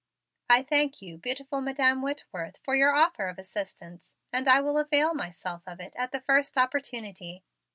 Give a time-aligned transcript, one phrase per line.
[0.49, 5.13] "I thank you, beautiful Madam Whitworth, for your offer of assistance, and I will avail
[5.13, 7.43] myself of it at the first opportunity.